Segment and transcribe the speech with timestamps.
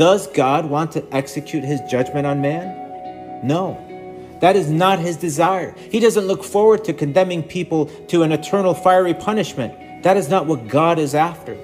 [0.00, 3.46] Does God want to execute his judgment on man?
[3.46, 3.76] No.
[4.40, 5.74] That is not his desire.
[5.76, 10.02] He doesn't look forward to condemning people to an eternal fiery punishment.
[10.02, 11.54] That is not what God is after.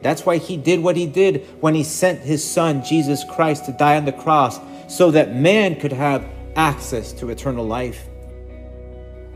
[0.00, 3.72] That's why he did what he did when he sent his son, Jesus Christ, to
[3.72, 8.08] die on the cross so that man could have access to eternal life.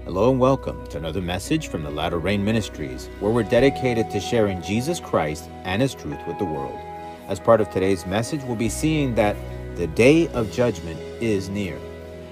[0.05, 4.19] Hello and welcome to another message from the Latter Rain Ministries, where we're dedicated to
[4.19, 6.81] sharing Jesus Christ and his truth with the world.
[7.29, 9.37] As part of today's message, we'll be seeing that
[9.75, 11.77] the day of judgment is near.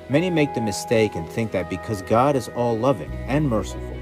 [0.08, 3.96] Many make the mistake and think that because God is all loving and merciful,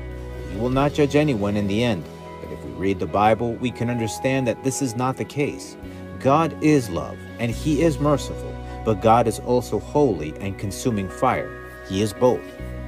[0.50, 2.04] He will not judge anyone in the end.
[2.42, 5.78] But if we read the Bible, we can understand that this is not the case.
[6.18, 8.54] God is love and He is merciful,
[8.84, 11.50] but God is also holy and consuming fire.
[11.88, 12.44] He is both.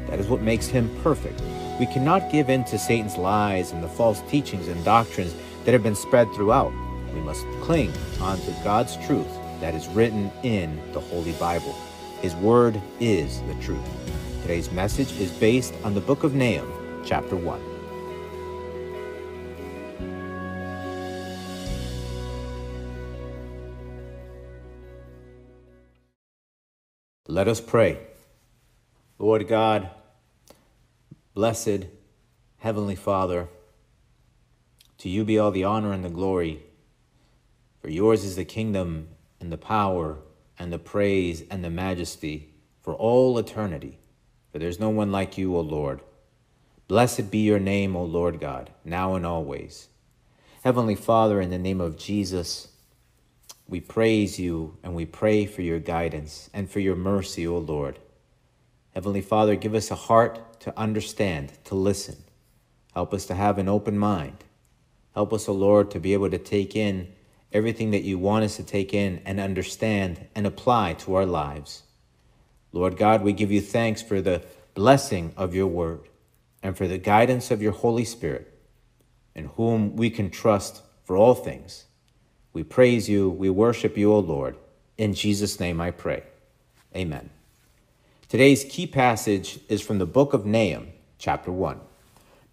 [0.09, 1.41] That is what makes Him perfect.
[1.81, 5.83] We cannot give in to Satan's lies and the false teachings and doctrines that have
[5.83, 6.73] been spread throughout.
[7.15, 11.73] We must cling onto God's truth that is written in the Holy Bible.
[12.21, 13.89] His word is the truth.
[14.43, 16.71] Today's message is based on the book of Nahum,
[17.05, 17.75] chapter 1.
[27.27, 27.99] Let us pray.
[29.19, 29.89] Lord God,
[31.33, 31.87] blessed
[32.59, 33.49] Heavenly Father,
[34.99, 36.63] to you be all the honor and the glory,
[37.85, 39.09] for yours is the kingdom
[39.41, 40.17] and the power
[40.59, 42.49] and the praise and the majesty
[42.81, 43.99] for all eternity.
[44.51, 46.01] For there's no one like you, O Lord.
[46.89, 49.89] Blessed be your name, O Lord God, now and always.
[50.63, 52.69] Heavenly Father, in the name of Jesus,
[53.69, 57.99] we praise you and we pray for your guidance and for your mercy, O Lord.
[58.95, 62.17] Heavenly Father, give us a heart to understand, to listen.
[62.95, 64.43] Help us to have an open mind.
[65.13, 67.09] Help us, O Lord, to be able to take in
[67.55, 71.85] everything that you want us to take in and understand and apply to our lives.
[72.73, 74.43] Lord God, we give you thanks for the
[74.75, 76.01] blessing of your word
[76.63, 78.53] and for the guidance of your Holy Spirit,
[79.35, 81.85] in whom we can trust for all things.
[82.53, 84.57] We praise you, we worship you, O Lord.
[84.99, 86.25] In Jesus' name I pray.
[86.97, 87.31] Amen.
[88.29, 90.89] Today's key passage is from the book of Nahum,
[91.19, 91.79] chapter 1.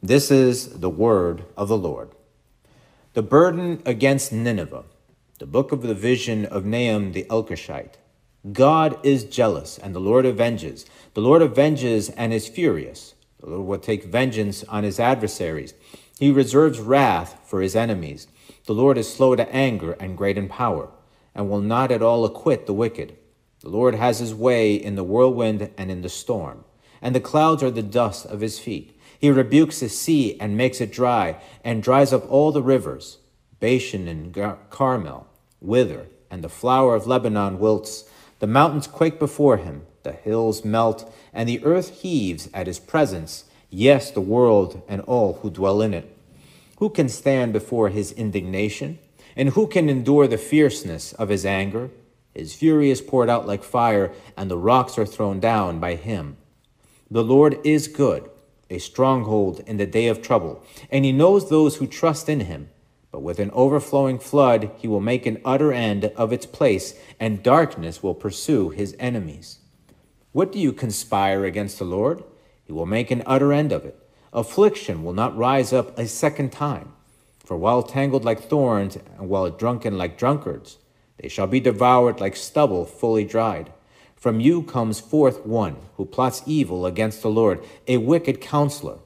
[0.04, 2.12] This is the word of the Lord.
[3.14, 4.84] The burden against Nineveh,
[5.42, 7.96] the book of the vision of Nahum the Elkoshite.
[8.52, 10.86] God is jealous, and the Lord avenges.
[11.16, 13.16] The Lord avenges and is furious.
[13.40, 15.74] The Lord will take vengeance on his adversaries.
[16.20, 18.28] He reserves wrath for his enemies.
[18.68, 20.92] The Lord is slow to anger and great in power,
[21.34, 23.18] and will not at all acquit the wicked.
[23.62, 26.66] The Lord has his way in the whirlwind and in the storm,
[27.02, 28.96] and the clouds are the dust of his feet.
[29.18, 33.18] He rebukes the sea and makes it dry, and dries up all the rivers.
[33.60, 34.36] Bashan and
[34.70, 35.28] Carmel
[35.62, 38.04] wither, and the flower of Lebanon wilts.
[38.40, 43.46] The mountains quake before him, the hills melt, and the earth heaves at his presence.
[43.70, 46.18] Yes, the world and all who dwell in it.
[46.80, 49.00] Who can stand before his indignation?
[49.36, 51.92] And who can endure the fierceness of his anger?
[52.34, 56.38] His fury is poured out like fire, and the rocks are thrown down by him.
[57.10, 58.30] The Lord is good
[58.72, 62.70] a stronghold in the day of trouble, and he knows those who trust in him.
[63.22, 68.02] With an overflowing flood, he will make an utter end of its place, and darkness
[68.02, 69.60] will pursue his enemies.
[70.32, 72.24] What do you conspire against the Lord?
[72.64, 73.98] He will make an utter end of it.
[74.34, 76.94] Affliction will not rise up a second time.
[77.38, 80.78] For while tangled like thorns, and while drunken like drunkards,
[81.18, 83.72] they shall be devoured like stubble fully dried.
[84.16, 88.98] From you comes forth one who plots evil against the Lord, a wicked counselor.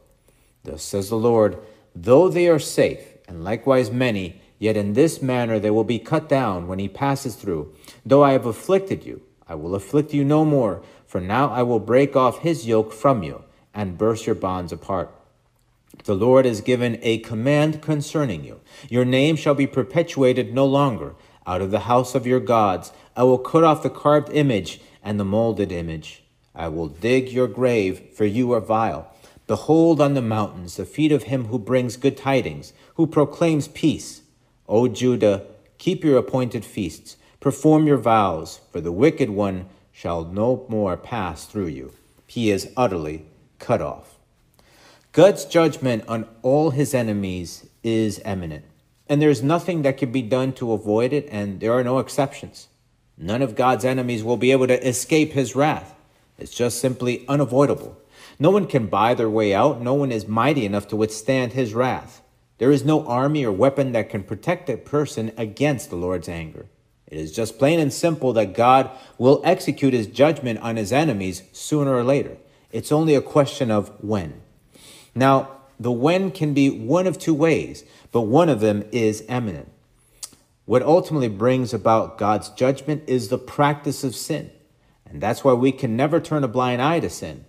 [0.64, 1.58] Thus says the Lord,
[1.94, 6.30] though they are safe, and likewise many, yet in this manner they will be cut
[6.30, 7.74] down when he passes through.
[8.06, 11.80] Though I have afflicted you, I will afflict you no more, for now I will
[11.80, 15.14] break off his yoke from you, and burst your bonds apart.
[16.04, 18.60] The Lord has given a command concerning you.
[18.90, 21.16] Your name shall be perpetuated no longer.
[21.48, 25.20] Out of the house of your gods I will cut off the carved image and
[25.20, 26.24] the molded image.
[26.54, 29.12] I will dig your grave, for you are vile.
[29.48, 34.22] Behold on the mountains the feet of him who brings good tidings, who proclaims peace.
[34.68, 35.46] O Judah,
[35.78, 41.46] keep your appointed feasts, perform your vows, for the wicked one shall no more pass
[41.46, 41.94] through you.
[42.26, 43.26] He is utterly
[43.60, 44.18] cut off.
[45.12, 48.66] God's judgment on all his enemies is imminent,
[49.08, 52.00] and there is nothing that can be done to avoid it, and there are no
[52.00, 52.68] exceptions.
[53.18, 55.96] None of God's enemies will be able to escape his wrath.
[56.38, 57.96] It's just simply unavoidable.
[58.40, 59.82] No one can buy their way out.
[59.82, 62.22] No one is mighty enough to withstand his wrath.
[62.58, 66.68] There is no army or weapon that can protect a person against the Lord's anger.
[67.08, 71.44] It is just plain and simple that God will execute his judgment on his enemies
[71.52, 72.38] sooner or later.
[72.72, 74.42] It's only a question of when.
[75.14, 79.72] Now, the when can be one of two ways, but one of them is eminent.
[80.66, 84.52] What ultimately brings about God's judgment is the practice of sin.
[85.06, 87.46] And that's why we can never turn a blind eye to sin.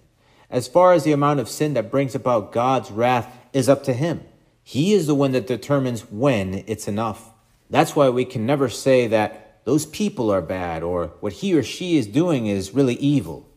[0.50, 3.92] As far as the amount of sin that brings about God's wrath is up to
[3.92, 4.22] Him.
[4.62, 7.30] He is the one that determines when it's enough.
[7.70, 11.62] That's why we can never say that those people are bad or what he or
[11.62, 13.48] she is doing is really evil.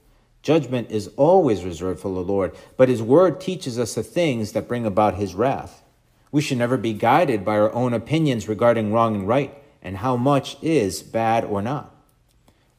[0.42, 4.68] Judgment is always reserved for the Lord, but His word teaches us the things that
[4.68, 5.84] bring about His wrath.
[6.32, 10.16] We should never be guided by our own opinions regarding wrong and right and how
[10.16, 11.94] much is bad or not.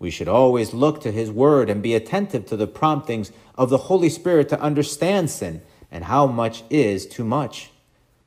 [0.01, 3.79] We should always look to His word and be attentive to the promptings of the
[3.79, 5.63] Holy Spirit to understand sin
[5.93, 7.71] and how much is too much.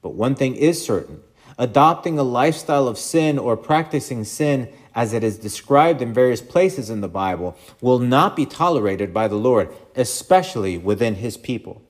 [0.02, 1.22] But one thing is certain
[1.58, 6.90] adopting a lifestyle of sin or practicing sin as it is described in various places
[6.90, 11.82] in the Bible, will not be tolerated by the Lord, especially within his people.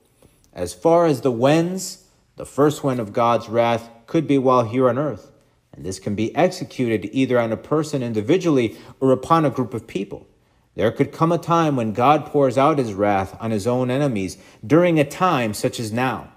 [0.52, 2.04] As far as the whens,
[2.36, 5.30] the first when of God's wrath could be while here on earth,
[5.74, 9.86] and this can be executed either on a person individually or upon a group of
[9.86, 10.26] people.
[10.76, 14.38] There could come a time when God pours out his wrath on his own enemies
[14.64, 16.32] during a time such as now.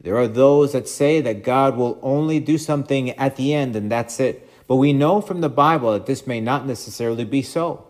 [0.00, 3.90] There are those that say that God will only do something at the end and
[3.90, 4.48] that's it.
[4.66, 7.86] But we know from the Bible that this may not necessarily be so.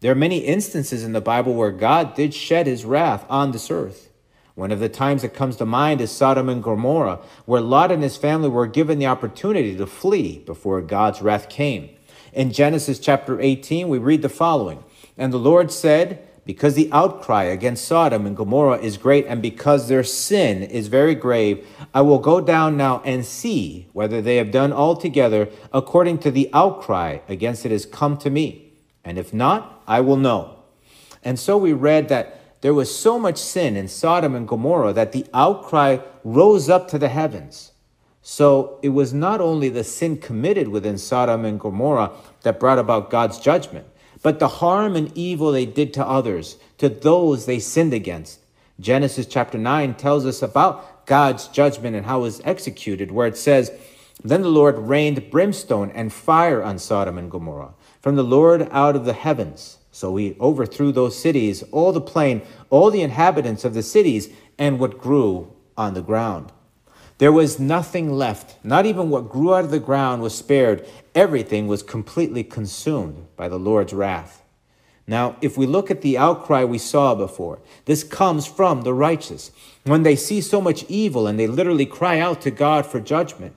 [0.00, 3.70] There are many instances in the Bible where God did shed his wrath on this
[3.70, 4.07] earth.
[4.58, 8.02] One of the times that comes to mind is Sodom and Gomorrah, where Lot and
[8.02, 11.90] his family were given the opportunity to flee before God's wrath came.
[12.32, 14.82] In Genesis chapter 18, we read the following
[15.16, 19.86] And the Lord said, because the outcry against Sodom and Gomorrah is great, and because
[19.86, 21.64] their sin is very grave,
[21.94, 26.50] I will go down now and see whether they have done altogether according to the
[26.52, 28.72] outcry against it has come to me.
[29.04, 30.56] And if not, I will know.
[31.22, 35.12] And so we read that there was so much sin in Sodom and Gomorrah that
[35.12, 37.72] the outcry rose up to the heavens.
[38.22, 42.12] So it was not only the sin committed within Sodom and Gomorrah
[42.42, 43.86] that brought about God's judgment,
[44.22, 48.40] but the harm and evil they did to others, to those they sinned against.
[48.80, 53.36] Genesis chapter 9 tells us about God's judgment and how it was executed, where it
[53.36, 53.72] says,
[54.22, 58.94] Then the Lord rained brimstone and fire on Sodom and Gomorrah from the Lord out
[58.94, 59.77] of the heavens.
[59.98, 64.78] So he overthrew those cities, all the plain, all the inhabitants of the cities, and
[64.78, 66.52] what grew on the ground.
[67.18, 68.64] There was nothing left.
[68.64, 70.86] Not even what grew out of the ground was spared.
[71.16, 74.44] Everything was completely consumed by the Lord's wrath.
[75.04, 79.50] Now, if we look at the outcry we saw before, this comes from the righteous.
[79.82, 83.56] When they see so much evil and they literally cry out to God for judgment.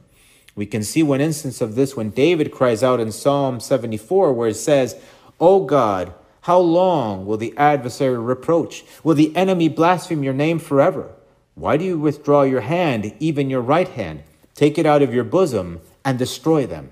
[0.55, 4.49] We can see one instance of this when David cries out in Psalm 74, where
[4.49, 4.99] it says,
[5.39, 8.83] O God, how long will the adversary reproach?
[9.03, 11.11] Will the enemy blaspheme your name forever?
[11.53, 14.23] Why do you withdraw your hand, even your right hand?
[14.55, 16.91] Take it out of your bosom and destroy them.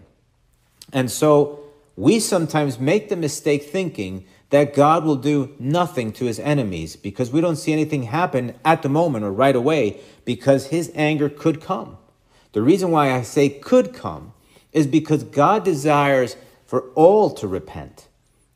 [0.94, 1.60] And so
[1.96, 7.31] we sometimes make the mistake thinking that God will do nothing to his enemies because
[7.31, 11.62] we don't see anything happen at the moment or right away because his anger could
[11.62, 11.97] come.
[12.54, 14.33] The reason why I say could come
[14.74, 16.35] is because God desires
[16.66, 18.08] for all to repent.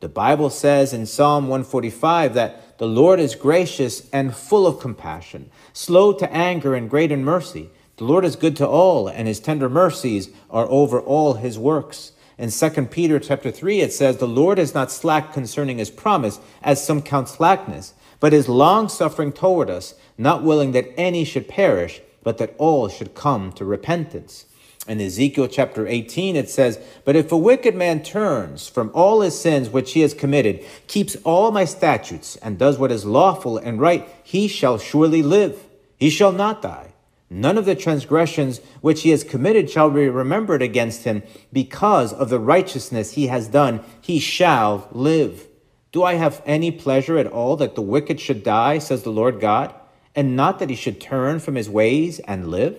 [0.04, 5.50] The Bible says in Psalm 145 that the Lord is gracious and full of compassion,
[5.72, 7.70] slow to anger and great in mercy.
[7.96, 12.12] The Lord is good to all, and his tender mercies are over all his works.
[12.38, 16.42] In 2 Peter chapter 3, it says, The Lord is not slack concerning his promise,
[16.62, 21.48] as some count slackness, but is long suffering toward us, not willing that any should
[21.48, 24.48] perish, but that all should come to repentance.
[24.86, 29.40] In Ezekiel chapter 18, it says, But if a wicked man turns from all his
[29.40, 33.80] sins which he has committed, keeps all my statutes, and does what is lawful and
[33.80, 35.58] right, he shall surely live.
[35.98, 36.94] He shall not die.
[37.30, 41.24] None of the transgressions which he has committed shall be remembered against him.
[41.54, 45.48] Because of the righteousness he has done, he shall live.
[45.94, 49.40] Do I have any pleasure at all that the wicked should die, says the Lord
[49.40, 49.74] God,
[50.14, 52.78] and not that he should turn from his ways and live?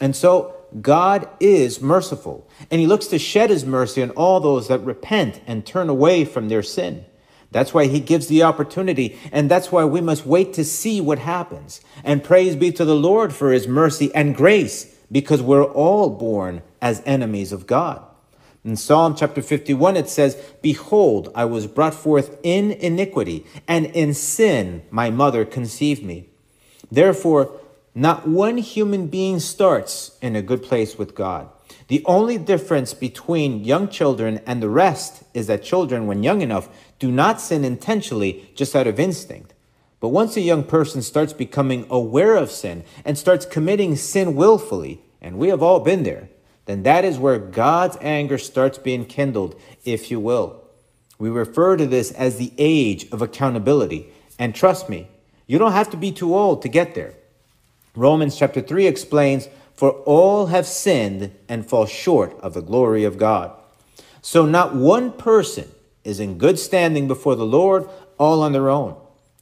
[0.00, 4.68] And so, God is merciful, and he looks to shed his mercy on all those
[4.68, 7.04] that repent and turn away from their sin.
[7.50, 11.18] That's why he gives the opportunity, and that's why we must wait to see what
[11.18, 11.82] happens.
[12.02, 16.62] And praise be to the Lord for his mercy and grace, because we're all born
[16.80, 18.02] as enemies of God.
[18.64, 24.14] In Psalm chapter 51, it says, Behold, I was brought forth in iniquity, and in
[24.14, 26.28] sin my mother conceived me.
[26.90, 27.60] Therefore,
[27.94, 31.48] not one human being starts in a good place with God.
[31.88, 36.68] The only difference between young children and the rest is that children, when young enough,
[36.98, 39.52] do not sin intentionally just out of instinct.
[40.00, 45.00] But once a young person starts becoming aware of sin and starts committing sin willfully,
[45.20, 46.28] and we have all been there,
[46.64, 50.62] then that is where God's anger starts being kindled, if you will.
[51.18, 54.08] We refer to this as the age of accountability.
[54.38, 55.08] And trust me,
[55.46, 57.14] you don't have to be too old to get there.
[57.94, 63.18] Romans chapter 3 explains, For all have sinned and fall short of the glory of
[63.18, 63.52] God.
[64.22, 65.70] So not one person
[66.04, 68.96] is in good standing before the Lord all on their own.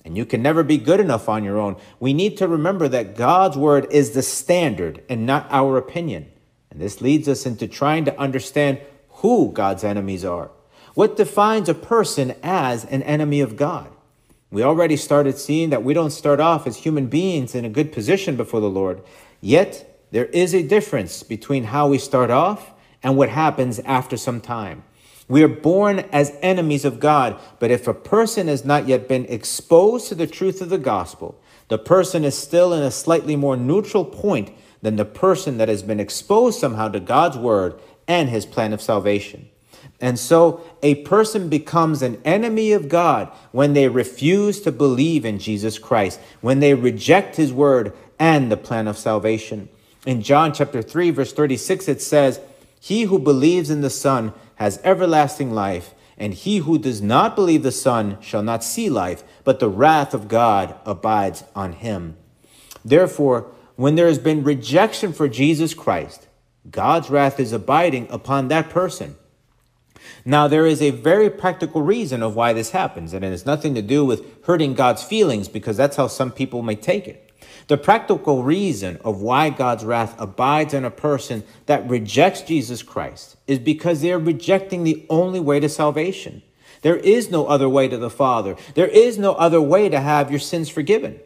[0.04, 1.76] And you can never be good enough on your own.
[2.00, 6.30] We need to remember that God's word is the standard and not our opinion.
[6.71, 10.50] And this leads us into trying to understand who God's enemies are.
[10.95, 13.90] What defines a person as an enemy of God?
[14.50, 17.92] We already started seeing that we don't start off as human beings in a good
[17.92, 19.00] position before the Lord.
[19.40, 24.40] Yet, there is a difference between how we start off and what happens after some
[24.40, 24.83] time.
[25.28, 29.26] We are born as enemies of God, but if a person has not yet been
[29.26, 33.57] exposed to the truth of the gospel, the person is still in a slightly more
[33.57, 34.50] neutral point
[34.83, 38.83] than the person that has been exposed somehow to God's word and his plan of
[38.83, 39.49] salvation.
[40.00, 45.38] And so a person becomes an enemy of God when they refuse to believe in
[45.38, 49.69] Jesus Christ, when they reject his word and the plan of salvation.
[50.07, 52.40] In John chapter 3 verse 36 it says,
[52.80, 57.62] "He who believes in the Son has everlasting life, and he who does not believe
[57.62, 62.16] the Son shall not see life, but the wrath of God abides on him."
[62.83, 66.26] Therefore, when there has been rejection for Jesus Christ,
[66.71, 69.16] God's wrath is abiding upon that person.
[70.25, 73.75] Now, there is a very practical reason of why this happens, and it has nothing
[73.75, 77.30] to do with hurting God's feelings because that's how some people may take it.
[77.69, 83.37] The practical reason of why God's wrath abides on a person that rejects Jesus Christ
[83.47, 86.42] is because they are rejecting the only way to salvation.
[86.83, 88.57] There is no other way to the Father.
[88.75, 91.21] There is no other way to have your sins forgiven.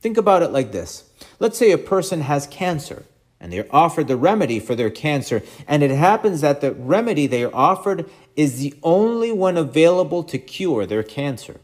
[0.00, 1.10] Think about it like this.
[1.40, 3.04] Let's say a person has cancer
[3.40, 5.42] and they're offered the remedy for their cancer.
[5.66, 10.38] And it happens that the remedy they are offered is the only one available to
[10.38, 11.60] cure their cancer.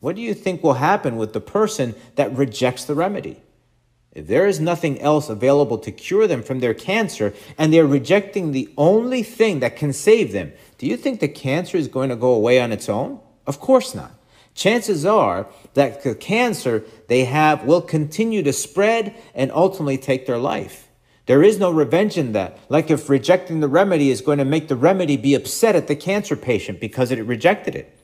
[0.00, 3.40] What do you think will happen with the person that rejects the remedy?
[4.12, 8.52] If there is nothing else available to cure them from their cancer and they're rejecting
[8.52, 12.16] the only thing that can save them, do you think the cancer is going to
[12.16, 13.18] go away on its own?
[13.46, 14.12] Of course not.
[14.54, 20.38] Chances are that the cancer they have will continue to spread and ultimately take their
[20.38, 20.83] life.
[21.26, 22.58] There is no revenge in that.
[22.68, 25.96] Like if rejecting the remedy is going to make the remedy be upset at the
[25.96, 27.96] cancer patient because it rejected it.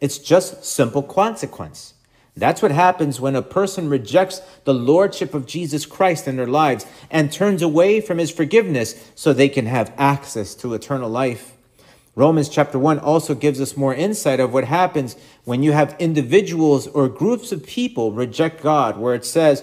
[0.00, 1.94] It's just simple consequence.
[2.34, 6.86] That's what happens when a person rejects the lordship of Jesus Christ in their lives
[7.10, 11.52] and turns away from his forgiveness so they can have access to eternal life.
[12.14, 16.86] Romans chapter 1 also gives us more insight of what happens when you have individuals
[16.86, 19.62] or groups of people reject God, where it says,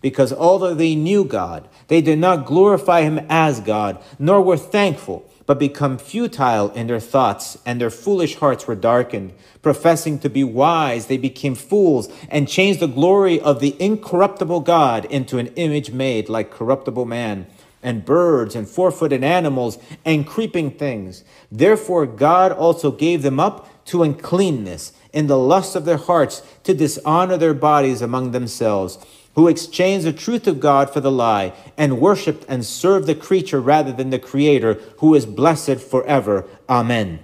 [0.00, 5.28] because although they knew God, they did not glorify him as God, nor were thankful,
[5.46, 9.32] but become futile in their thoughts, and their foolish hearts were darkened.
[9.62, 15.04] Professing to be wise, they became fools, and changed the glory of the incorruptible God
[15.06, 17.46] into an image made like corruptible man,
[17.82, 21.24] and birds, and four footed animals, and creeping things.
[21.50, 26.74] Therefore, God also gave them up to uncleanness in the lust of their hearts to
[26.74, 29.04] dishonor their bodies among themselves
[29.40, 33.58] who exchanged the truth of God for the lie, and worshiped and served the creature
[33.58, 36.46] rather than the Creator, who is blessed forever.
[36.68, 37.20] Amen.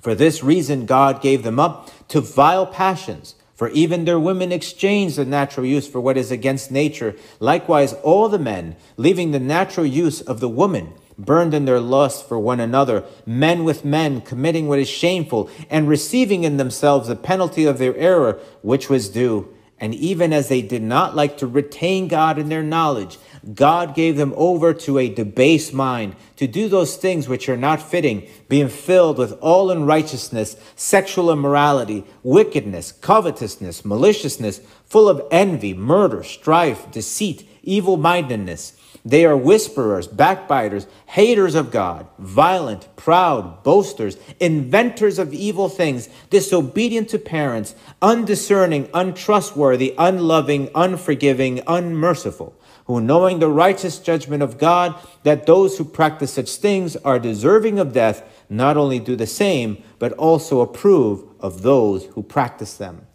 [0.00, 3.36] For this reason, God gave them up to vile passions.
[3.54, 7.14] For even their women exchanged the natural use for what is against nature.
[7.38, 12.26] Likewise, all the men, leaving the natural use of the woman, burned in their lust
[12.26, 17.14] for one another, men with men, committing what is shameful, and receiving in themselves the
[17.14, 19.55] penalty of their error, which was due.
[19.78, 23.18] And even as they did not like to retain God in their knowledge,
[23.54, 27.82] God gave them over to a debased mind to do those things which are not
[27.82, 36.22] fitting, being filled with all unrighteousness, sexual immorality, wickedness, covetousness, maliciousness, full of envy, murder,
[36.22, 38.75] strife, deceit, evil mindedness.
[39.06, 47.08] They are whisperers, backbiters, haters of God, violent, proud, boasters, inventors of evil things, disobedient
[47.10, 55.46] to parents, undiscerning, untrustworthy, unloving, unforgiving, unmerciful, who knowing the righteous judgment of God, that
[55.46, 60.12] those who practice such things are deserving of death, not only do the same, but
[60.14, 63.06] also approve of those who practice them.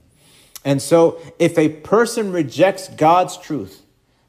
[0.63, 3.80] And so, if a person rejects God's truth,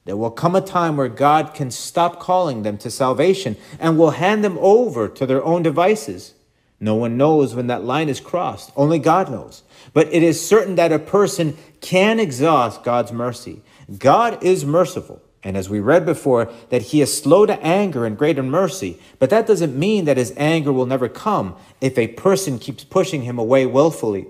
[0.04, 4.10] there will come a time where God can stop calling them to salvation and will
[4.12, 6.34] hand them over to their own devices.
[6.80, 8.72] No one knows when that line is crossed.
[8.74, 9.62] Only God knows.
[9.92, 13.62] But it is certain that a person can exhaust God's mercy.
[13.98, 15.22] God is merciful.
[15.44, 19.00] And as we read before, that he is slow to anger and great in mercy.
[19.18, 23.22] But that doesn't mean that his anger will never come if a person keeps pushing
[23.22, 24.26] him away willfully.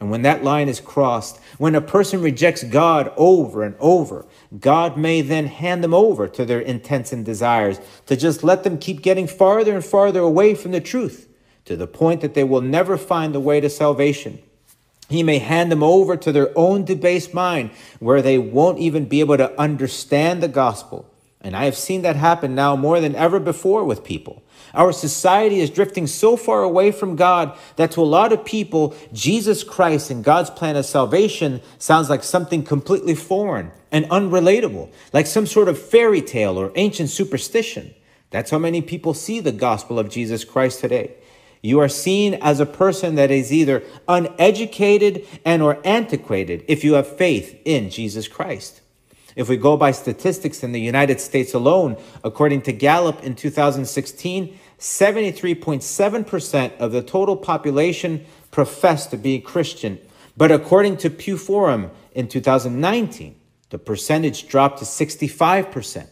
[0.00, 4.24] And when that line is crossed, when a person rejects God over and over,
[4.58, 8.78] God may then hand them over to their intents and desires, to just let them
[8.78, 11.28] keep getting farther and farther away from the truth,
[11.66, 14.40] to the point that they will never find the way to salvation.
[15.10, 19.20] He may hand them over to their own debased mind, where they won't even be
[19.20, 21.12] able to understand the gospel.
[21.42, 24.42] And I have seen that happen now more than ever before with people.
[24.74, 28.94] Our society is drifting so far away from God that to a lot of people,
[29.12, 35.26] Jesus Christ and God's plan of salvation sounds like something completely foreign and unrelatable, like
[35.26, 37.94] some sort of fairy tale or ancient superstition.
[38.30, 41.14] That's how many people see the gospel of Jesus Christ today.
[41.62, 46.94] You are seen as a person that is either uneducated and or antiquated if you
[46.94, 48.79] have faith in Jesus Christ.
[49.36, 54.58] If we go by statistics in the United States alone, according to Gallup in 2016,
[54.78, 59.98] 73.7% of the total population profess to be Christian.
[60.36, 63.36] But according to Pew Forum in 2019,
[63.70, 66.06] the percentage dropped to 65%.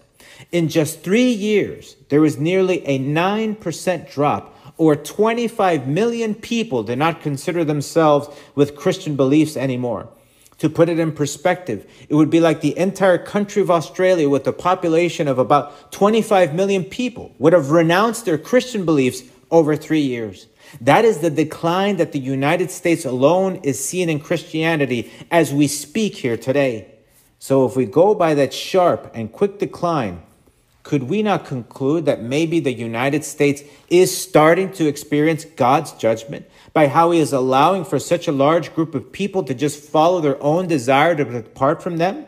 [0.52, 6.98] In just three years, there was nearly a 9% drop, or 25 million people did
[6.98, 10.08] not consider themselves with Christian beliefs anymore.
[10.58, 14.46] To put it in perspective, it would be like the entire country of Australia with
[14.46, 20.00] a population of about 25 million people would have renounced their Christian beliefs over three
[20.00, 20.48] years.
[20.80, 25.68] That is the decline that the United States alone is seeing in Christianity as we
[25.68, 26.92] speak here today.
[27.38, 30.22] So if we go by that sharp and quick decline,
[30.82, 36.46] could we not conclude that maybe the United States is starting to experience God's judgment
[36.78, 40.20] by how he is allowing for such a large group of people to just follow
[40.20, 42.24] their own desire to depart from them?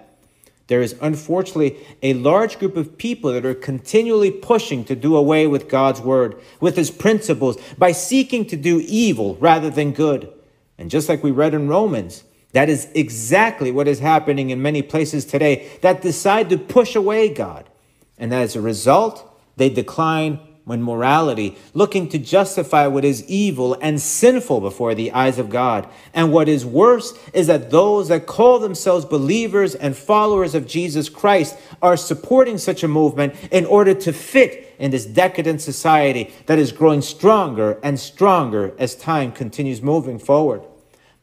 [0.67, 5.47] There is unfortunately a large group of people that are continually pushing to do away
[5.47, 10.33] with God's word, with his principles, by seeking to do evil rather than good.
[10.79, 14.83] And just like we read in Romans, that is exactly what is happening in many
[14.83, 17.71] places today that decide to push away God
[18.19, 24.01] and as a result, they decline when morality, looking to justify what is evil and
[24.01, 25.89] sinful before the eyes of God.
[26.15, 31.09] And what is worse is that those that call themselves believers and followers of Jesus
[31.09, 36.59] Christ are supporting such a movement in order to fit in this decadent society that
[36.59, 40.63] is growing stronger and stronger as time continues moving forward.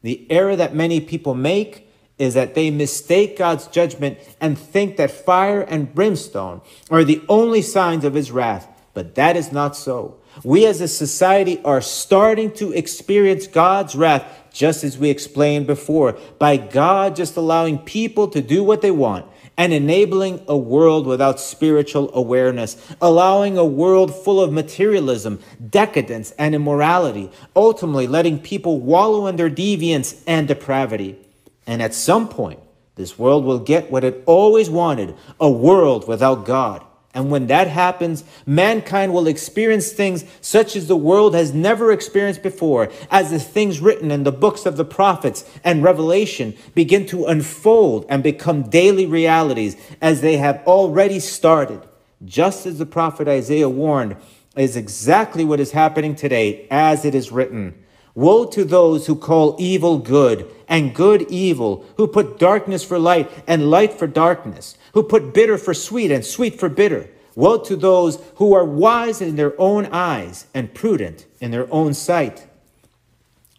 [0.02, 5.10] The error that many people make is that they mistake God's judgment and think that
[5.10, 8.68] fire and brimstone are the only signs of his wrath.
[8.94, 10.18] But that is not so.
[10.44, 16.18] We as a society are starting to experience God's wrath, just as we explained before,
[16.38, 21.40] by God just allowing people to do what they want and enabling a world without
[21.40, 29.26] spiritual awareness, allowing a world full of materialism, decadence, and immorality, ultimately letting people wallow
[29.26, 31.18] in their deviance and depravity.
[31.66, 32.60] And at some point,
[32.94, 36.84] this world will get what it always wanted a world without God.
[37.14, 42.42] And when that happens, mankind will experience things such as the world has never experienced
[42.42, 47.26] before, as the things written in the books of the prophets and Revelation begin to
[47.26, 51.80] unfold and become daily realities as they have already started.
[52.24, 54.16] Just as the prophet Isaiah warned,
[54.56, 57.84] is exactly what is happening today, as it is written.
[58.14, 63.30] Woe to those who call evil good and good evil, who put darkness for light
[63.46, 67.08] and light for darkness, who put bitter for sweet and sweet for bitter.
[67.34, 71.94] Woe to those who are wise in their own eyes and prudent in their own
[71.94, 72.48] sight.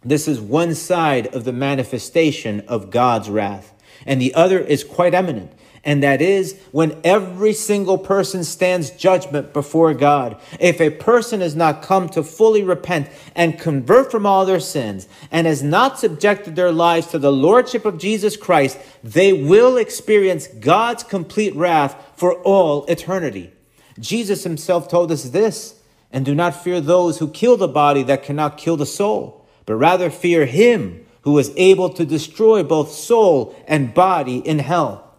[0.04, 3.74] This is one side of the manifestation of God's wrath,
[4.06, 5.52] and the other is quite eminent.
[5.82, 10.38] And that is when every single person stands judgment before God.
[10.58, 15.08] If a person has not come to fully repent and convert from all their sins
[15.30, 20.46] and has not subjected their lives to the lordship of Jesus Christ, they will experience
[20.48, 23.52] God's complete wrath for all eternity.
[23.98, 25.80] Jesus himself told us this,
[26.12, 29.76] and do not fear those who kill the body that cannot kill the soul, but
[29.76, 35.09] rather fear him who is able to destroy both soul and body in hell.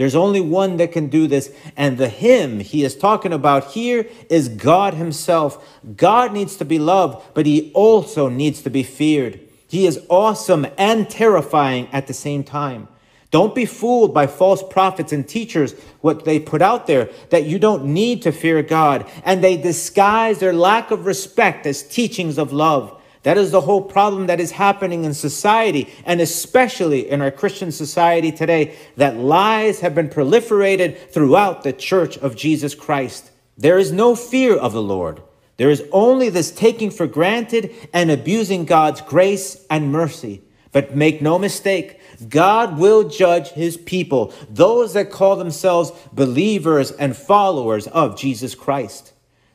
[0.00, 4.06] There's only one that can do this, and the Him he is talking about here
[4.30, 5.78] is God Himself.
[5.94, 9.40] God needs to be loved, but He also needs to be feared.
[9.68, 12.88] He is awesome and terrifying at the same time.
[13.30, 17.58] Don't be fooled by false prophets and teachers, what they put out there, that you
[17.58, 22.54] don't need to fear God, and they disguise their lack of respect as teachings of
[22.54, 22.99] love.
[23.22, 27.70] That is the whole problem that is happening in society, and especially in our Christian
[27.70, 33.30] society today, that lies have been proliferated throughout the church of Jesus Christ.
[33.58, 35.22] There is no fear of the Lord.
[35.58, 40.40] There is only this taking for granted and abusing God's grace and mercy.
[40.72, 47.14] But make no mistake, God will judge his people, those that call themselves believers and
[47.14, 49.09] followers of Jesus Christ.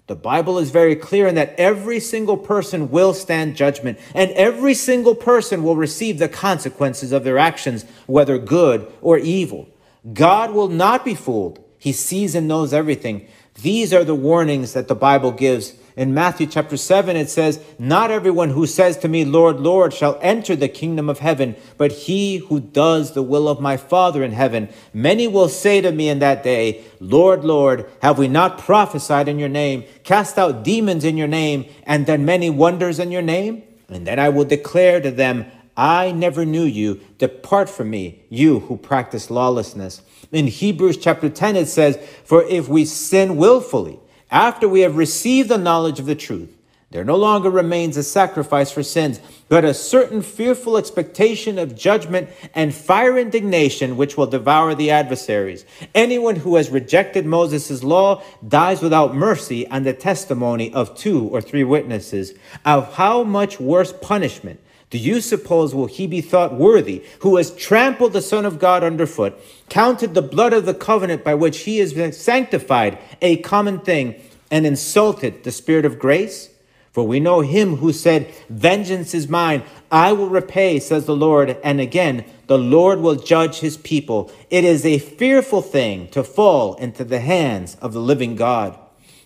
[0.07, 4.75] The Bible is very clear in that every single person will stand judgment, and every
[4.75, 9.67] single person will receive the consequences of their actions, whether good or evil.
[10.13, 11.63] God will not be fooled.
[11.79, 13.27] He sees and knows everything.
[13.61, 18.11] These are the warnings that the Bible gives in Matthew chapter 7, it says, Not
[18.11, 22.37] everyone who says to me, Lord, Lord, shall enter the kingdom of heaven, but he
[22.37, 24.67] who does the will of my Father in heaven.
[24.93, 29.39] Many will say to me in that day, Lord, Lord, have we not prophesied in
[29.39, 33.63] your name, cast out demons in your name, and done many wonders in your name?
[33.87, 35.45] And then I will declare to them,
[35.77, 36.99] I never knew you.
[37.19, 40.01] Depart from me, you who practice lawlessness.
[40.31, 43.99] In Hebrews chapter 10, it says, For if we sin willfully,
[44.35, 46.53] after we have received the knowledge of the truth,
[46.91, 52.29] there no longer remains a sacrifice for sins, but a certain fearful expectation of judgment
[52.53, 55.65] and fire indignation which will devour the adversaries.
[55.93, 61.39] Anyone who has rejected Moses' law dies without mercy on the testimony of two or
[61.41, 62.33] three witnesses.
[62.65, 64.59] Of how much worse punishment
[64.95, 68.81] do you suppose will he be thought worthy, who has trampled the Son of God
[68.81, 73.79] underfoot, counted the blood of the covenant by which he has been sanctified a common
[73.79, 74.15] thing,
[74.49, 76.49] and insulted the Spirit of grace?
[76.93, 81.57] For we know him who said, Vengeance is mine, I will repay, says the Lord.
[81.61, 84.31] And again, the Lord will judge his people.
[84.49, 88.79] It is a fearful thing to fall into the hands of the living God.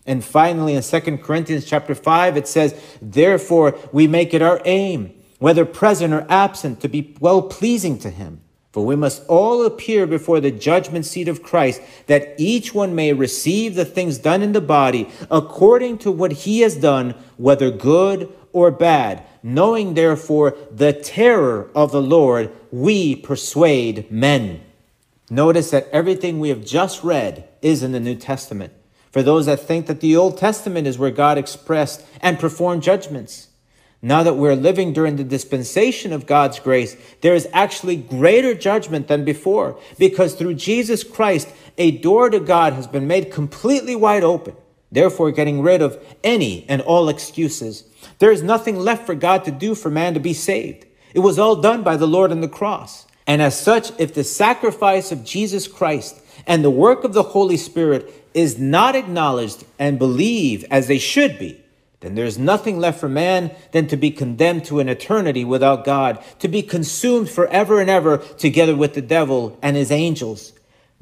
[0.07, 5.13] And finally, in 2 Corinthians chapter 5, it says, Therefore we make it our aim
[5.39, 8.41] whether present or absent, to be well pleasing to him.
[8.71, 13.13] For we must all appear before the judgment seat of Christ, that each one may
[13.13, 18.31] receive the things done in the body according to what he has done, whether good
[18.53, 19.23] or bad.
[19.41, 24.61] Knowing therefore the terror of the Lord, we persuade men.
[25.29, 28.73] Notice that everything we have just read is in the New Testament.
[29.11, 33.48] For those that think that the Old Testament is where God expressed and performed judgments.
[34.01, 39.09] Now that we're living during the dispensation of God's grace, there is actually greater judgment
[39.09, 44.23] than before because through Jesus Christ, a door to God has been made completely wide
[44.23, 44.55] open,
[44.89, 47.83] therefore getting rid of any and all excuses.
[48.19, 50.85] There is nothing left for God to do for man to be saved.
[51.13, 53.05] It was all done by the Lord on the cross.
[53.27, 57.57] And as such, if the sacrifice of Jesus Christ and the work of the Holy
[57.57, 61.61] Spirit is not acknowledged and believed as they should be,
[62.01, 65.83] then there is nothing left for man than to be condemned to an eternity without
[65.83, 70.53] God, to be consumed forever and ever together with the devil and his angels.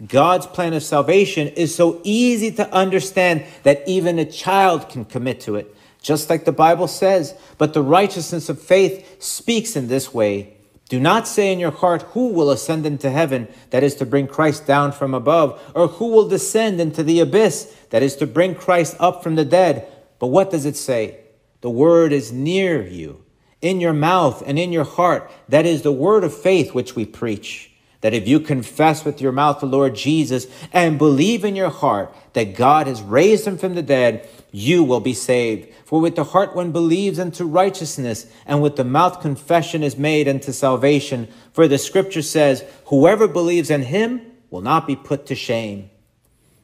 [0.06, 5.40] God's plan of salvation is so easy to understand that even a child can commit
[5.42, 7.36] to it, just like the Bible says.
[7.58, 10.54] But the righteousness of faith speaks in this way.
[10.90, 13.48] Do not say in your heart, Who will ascend into heaven?
[13.72, 15.60] That is to bring Christ down from above.
[15.76, 17.76] Or who will descend into the abyss?
[17.90, 19.92] That is to bring Christ up from the dead.
[20.20, 21.20] But what does it say?
[21.62, 23.24] The word is near you,
[23.62, 25.32] in your mouth and in your heart.
[25.50, 27.72] That is the word of faith which we preach.
[28.02, 32.16] That if you confess with your mouth the Lord Jesus and believe in your heart
[32.34, 35.74] that God has raised him from the dead, you will be saved.
[35.84, 40.28] For with the heart one believes unto righteousness, and with the mouth confession is made
[40.28, 41.28] unto salvation.
[41.54, 45.90] For the scripture says, Whoever believes in him will not be put to shame.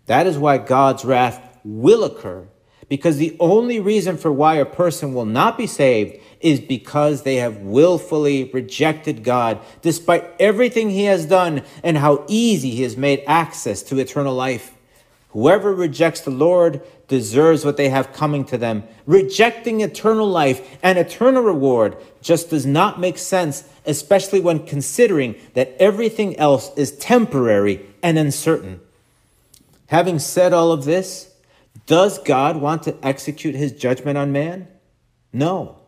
[0.06, 2.48] That is why God's wrath will occur
[2.94, 7.38] Because the only reason for why a person will not be saved is because they
[7.38, 13.24] have willfully rejected God, despite everything He has done and how easy He has made
[13.26, 14.76] access to eternal life.
[15.30, 18.84] Whoever rejects the Lord deserves what they have coming to them.
[19.08, 25.76] Rejecting eternal life and eternal reward just does not make sense, especially when considering that
[25.80, 28.82] everything else is temporary and uncertain.
[29.88, 31.33] Having said all of this,
[31.86, 34.68] does God want to execute his judgment on man?
[35.32, 35.80] No.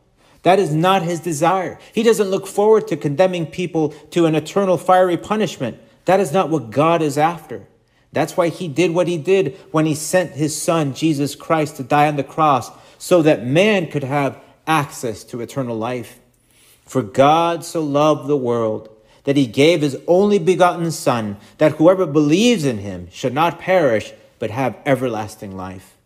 [0.44, 1.80] That is not his desire.
[1.94, 5.80] He doesn't look forward to condemning people to an eternal fiery punishment.
[6.06, 7.68] That is not what God is after.
[8.12, 11.84] That's why he did what he did when he sent his son, Jesus Christ, to
[11.84, 16.20] die on the cross so that man could have access to eternal life.
[16.86, 18.90] For God so loved the world
[19.26, 24.14] that he gave his only begotten Son, that whoever believes in him should not perish,
[24.40, 25.98] but have everlasting life.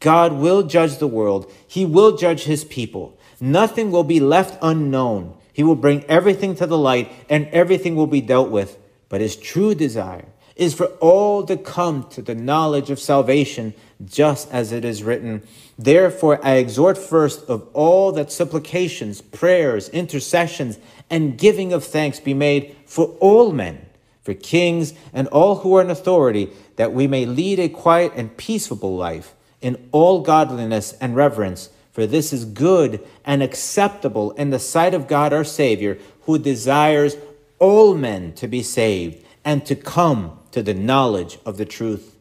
[0.00, 1.50] God will judge the world.
[1.66, 3.18] He will judge his people.
[3.40, 5.36] Nothing will be left unknown.
[5.52, 8.78] He will bring everything to the light and everything will be dealt with.
[9.08, 14.50] But his true desire is for all to come to the knowledge of salvation, just
[14.50, 15.42] as it is written.
[15.78, 22.34] Therefore, I exhort first of all that supplications, prayers, intercessions, and giving of thanks be
[22.34, 23.86] made for all men,
[24.22, 28.36] for kings and all who are in authority, that we may lead a quiet and
[28.36, 31.70] peaceable life in all godliness and reverence.
[31.92, 37.16] For this is good and acceptable in the sight of God our Savior, who desires
[37.58, 42.16] all men to be saved and to come to the knowledge of the truth.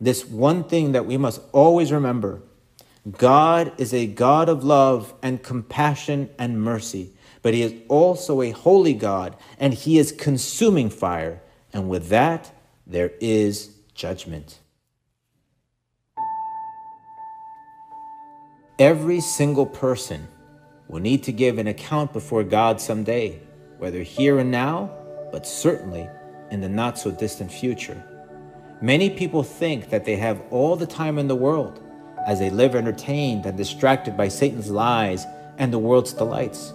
[0.00, 2.42] This one thing that we must always remember
[3.10, 7.11] God is a God of love and compassion and mercy,
[7.42, 11.42] but He is also a holy God, and He is consuming fire.
[11.72, 12.52] And with that,
[12.86, 14.58] there is judgment.
[18.78, 20.26] Every single person
[20.88, 23.40] will need to give an account before God someday,
[23.78, 24.90] whether here and now,
[25.30, 26.08] but certainly
[26.50, 28.02] in the not so distant future.
[28.80, 31.80] Many people think that they have all the time in the world
[32.26, 35.24] as they live entertained and distracted by Satan's lies
[35.58, 36.72] and the world's delights.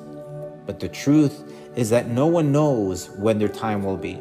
[0.68, 4.20] But the truth is that no one knows when their time will be.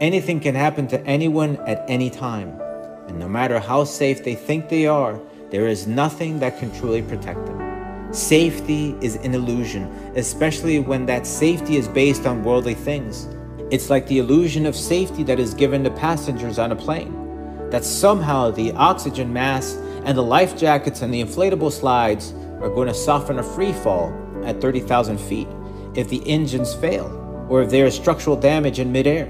[0.00, 2.60] Anything can happen to anyone at any time.
[3.06, 5.20] And no matter how safe they think they are,
[5.50, 8.12] there is nothing that can truly protect them.
[8.12, 9.84] Safety is an illusion,
[10.16, 13.28] especially when that safety is based on worldly things.
[13.70, 17.70] It's like the illusion of safety that is given to passengers on a plane.
[17.70, 22.88] That somehow the oxygen mask and the life jackets and the inflatable slides are going
[22.88, 24.12] to soften a free fall
[24.44, 25.48] at 30,000 feet
[25.96, 27.06] if the engines fail
[27.48, 29.26] or if there is structural damage in midair.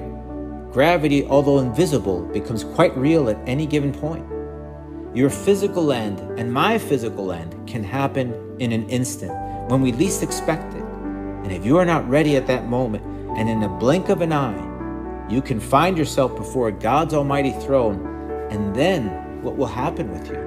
[0.72, 4.26] Gravity, although invisible, becomes quite real at any given point.
[5.14, 9.32] Your physical end and my physical end can happen in an instant
[9.70, 10.82] when we least expect it.
[10.82, 13.04] And if you are not ready at that moment,
[13.38, 18.48] and in a blink of an eye, you can find yourself before God's almighty throne,
[18.50, 20.45] and then what will happen with you?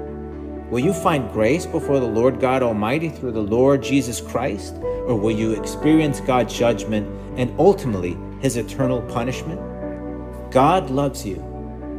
[0.70, 4.76] Will you find grace before the Lord God Almighty through the Lord Jesus Christ?
[4.76, 9.60] Or will you experience God's judgment and ultimately his eternal punishment?
[10.52, 11.38] God loves you,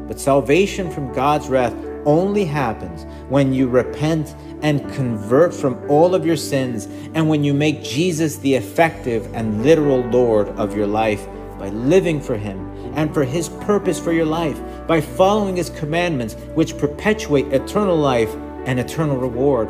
[0.07, 1.75] but salvation from God's wrath
[2.07, 7.53] only happens when you repent and convert from all of your sins and when you
[7.53, 11.27] make Jesus the effective and literal Lord of your life
[11.59, 16.35] by living for Him and for His purpose for your life, by following His commandments,
[16.55, 18.33] which perpetuate eternal life
[18.67, 19.69] and eternal reward.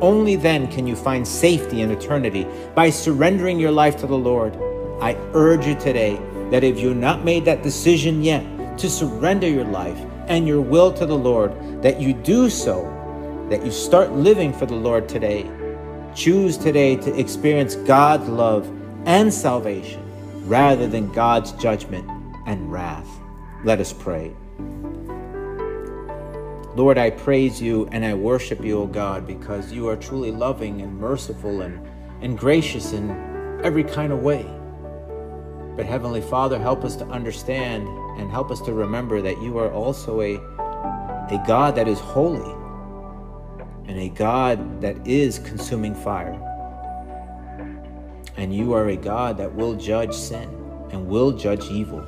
[0.00, 4.56] Only then can you find safety in eternity by surrendering your life to the Lord.
[5.00, 6.20] I urge you today
[6.50, 8.44] that if you've not made that decision yet
[8.78, 12.92] to surrender your life and your will to the Lord, that you do so,
[13.50, 15.48] that you start living for the Lord today.
[16.14, 18.70] Choose today to experience God's love
[19.06, 20.02] and salvation
[20.48, 22.08] rather than God's judgment
[22.46, 23.08] and wrath.
[23.64, 24.34] Let us pray.
[26.76, 30.82] Lord, I praise you and I worship you, O God, because you are truly loving
[30.82, 31.80] and merciful and,
[32.20, 33.10] and gracious in
[33.64, 34.44] every kind of way.
[35.74, 37.88] But Heavenly Father, help us to understand
[38.20, 42.52] and help us to remember that you are also a, a God that is holy
[43.88, 46.38] and a God that is consuming fire.
[48.36, 50.50] And you are a God that will judge sin
[50.90, 52.04] and will judge evil.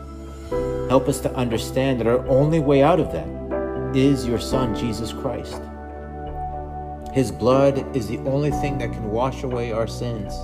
[0.90, 3.37] Help us to understand that our only way out of that
[3.96, 5.60] is your Son, Jesus Christ.
[7.12, 10.34] His blood is the only thing that can wash away our sins.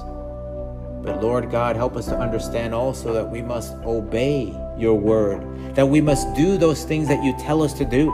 [1.02, 5.86] But Lord God, help us to understand also that we must obey your word, that
[5.86, 8.10] we must do those things that you tell us to do.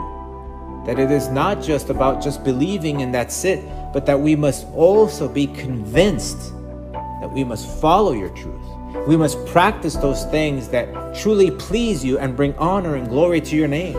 [0.85, 3.63] that it is not just about just believing and that's it,
[3.93, 6.53] but that we must also be convinced
[6.91, 8.61] that we must follow your truth.
[9.07, 13.55] We must practice those things that truly please you and bring honor and glory to
[13.55, 13.95] your name.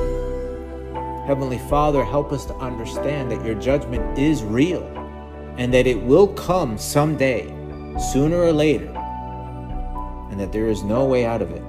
[1.33, 4.83] Heavenly Father, help us to understand that your judgment is real
[5.57, 7.47] and that it will come someday,
[8.13, 8.95] sooner or later,
[10.31, 11.63] and that there is no way out of it.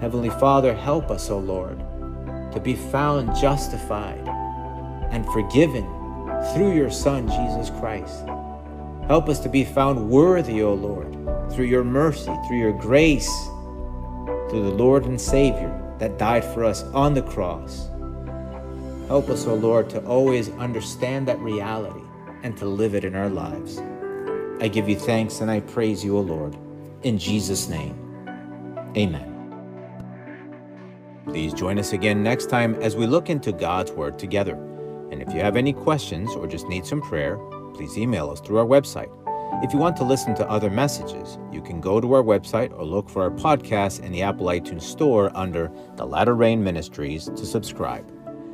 [0.00, 1.78] Heavenly Father, help us, O Lord,
[2.54, 4.26] to be found justified
[5.10, 5.84] and forgiven
[6.54, 8.24] through your Son, Jesus Christ.
[9.08, 11.12] Help us to be found worthy, O Lord,
[11.52, 13.30] through your mercy, through your grace,
[14.48, 17.90] through the Lord and Savior that died for us on the cross.
[19.08, 22.00] Help us, O Lord, to always understand that reality
[22.42, 23.78] and to live it in our lives.
[24.60, 26.56] I give you thanks and I praise you, O Lord.
[27.02, 27.98] In Jesus' name,
[28.96, 29.30] amen.
[31.26, 34.54] Please join us again next time as we look into God's Word together.
[35.10, 37.36] And if you have any questions or just need some prayer,
[37.74, 39.10] please email us through our website.
[39.62, 42.84] If you want to listen to other messages, you can go to our website or
[42.84, 47.44] look for our podcast in the Apple iTunes Store under The Latter Rain Ministries to
[47.44, 48.13] subscribe.